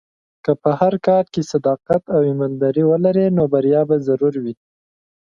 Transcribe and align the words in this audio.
که 0.45 0.51
په 0.61 0.69
هر 0.79 0.93
کار 1.07 1.23
کې 1.33 1.41
صداقت 1.51 2.03
او 2.15 2.21
ایمانداري 2.29 2.83
ولرې، 2.87 3.25
نو 3.37 3.43
بریا 3.53 3.81
به 3.89 3.95
ضرور 4.07 4.33
وي. 4.43 4.53